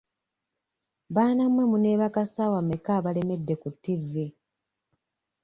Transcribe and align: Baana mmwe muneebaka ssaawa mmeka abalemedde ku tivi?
Baana 1.15 1.43
mmwe 1.49 1.63
muneebaka 1.71 2.21
ssaawa 2.25 2.59
mmeka 2.63 2.91
abalemedde 2.99 3.53
ku 3.61 3.69
tivi? 3.83 4.25